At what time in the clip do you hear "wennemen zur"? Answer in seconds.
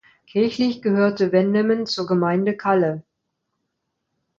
1.31-2.07